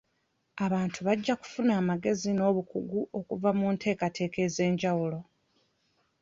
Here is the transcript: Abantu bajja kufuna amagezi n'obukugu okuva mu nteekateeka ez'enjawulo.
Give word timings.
Abantu 0.65 0.99
bajja 1.07 1.33
kufuna 1.41 1.71
amagezi 1.81 2.29
n'obukugu 2.33 2.99
okuva 3.19 3.49
mu 3.59 3.67
nteekateeka 3.73 4.37
ez'enjawulo. 4.47 5.19